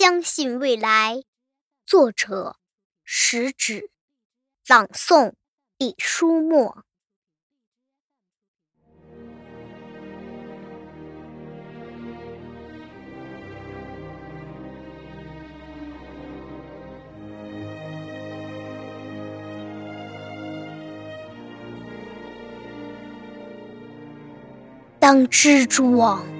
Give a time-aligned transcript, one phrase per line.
[0.00, 1.24] 相信未来。
[1.84, 2.54] 作者：
[3.02, 3.90] 食指。
[4.68, 5.32] 朗诵：
[5.76, 6.84] 李书墨。
[25.00, 26.37] 当蜘蛛网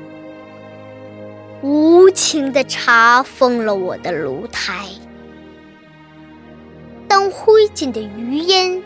[1.60, 4.86] 无情地查封了我的炉台，
[7.08, 8.80] 当灰烬的余烟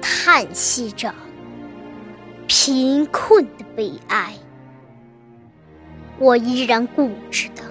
[0.00, 1.14] 叹息着
[2.48, 4.34] 贫困的悲哀，
[6.18, 7.62] 我依然固执地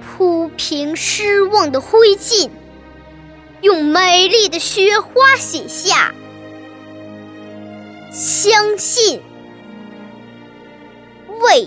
[0.00, 2.48] 铺平失望的灰烬，
[3.62, 6.14] 用美丽的雪花写下。
[8.12, 9.20] 相信
[11.40, 11.66] 未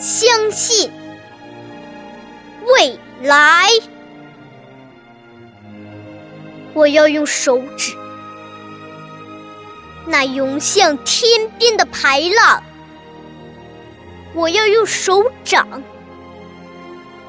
[0.00, 0.90] 相信
[2.76, 3.68] 未来”。
[6.72, 7.94] 我要用手指，
[10.06, 12.62] 那涌向天边的排浪；
[14.34, 15.82] 我要用手掌，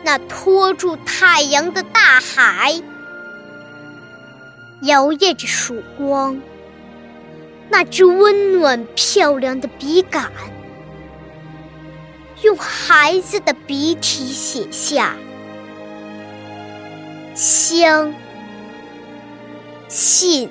[0.03, 2.81] 那托住太阳的大海，
[4.83, 6.39] 摇曳着曙光。
[7.69, 10.31] 那支温暖漂亮的笔杆，
[12.43, 15.15] 用孩子的笔体写下
[17.35, 18.13] “相
[19.87, 20.49] 信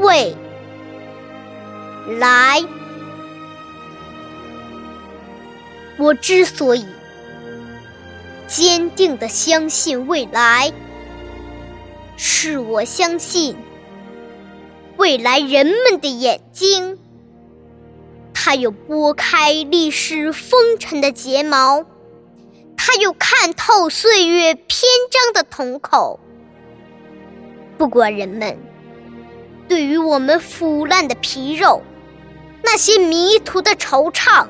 [0.00, 0.34] 未
[2.18, 2.64] 来”。
[5.98, 6.86] 我之所以
[8.46, 10.72] 坚定的相信未来，
[12.16, 13.56] 是我相信。
[14.96, 16.98] 未来人们的眼睛，
[18.50, 21.86] 它有拨开历史风尘的睫毛，
[22.76, 26.18] 它有看透岁月篇章的瞳孔。
[27.78, 28.58] 不管人们
[29.68, 31.80] 对于我们腐烂的皮肉，
[32.64, 34.48] 那些迷途的惆怅，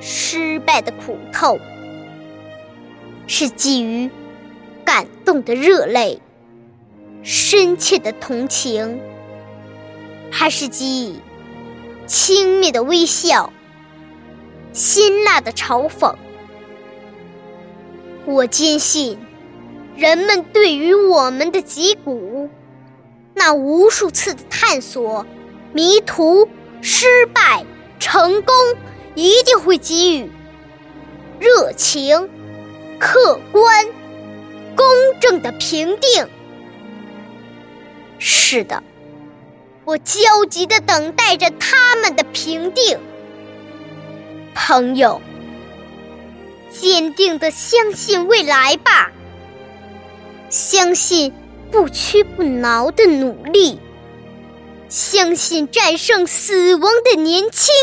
[0.00, 1.60] 失败的苦痛，
[3.26, 4.08] 是基于
[4.86, 6.18] 感动的热泪，
[7.22, 8.98] 深切的同情。
[10.30, 11.16] 还是基于
[12.10, 13.52] 轻蔑的微笑、
[14.72, 16.12] 辛辣的嘲讽。
[18.26, 19.16] 我坚信，
[19.94, 22.50] 人们对于我们的脊骨，
[23.32, 25.24] 那无数次的探索、
[25.72, 26.48] 迷途、
[26.82, 27.64] 失败、
[28.00, 28.56] 成功，
[29.14, 30.28] 一定会给予
[31.38, 32.28] 热情、
[32.98, 33.86] 客观、
[34.74, 34.84] 公
[35.20, 36.26] 正的评定。
[38.18, 38.82] 是的。
[39.90, 42.96] 我焦急的等待着他们的评定，
[44.54, 45.20] 朋友，
[46.70, 49.10] 坚定的相信未来吧，
[50.48, 51.32] 相信
[51.72, 53.80] 不屈不挠的努力，
[54.88, 57.74] 相信战胜死亡的年轻，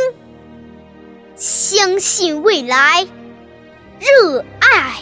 [1.36, 3.06] 相信未来，
[4.00, 4.96] 热爱。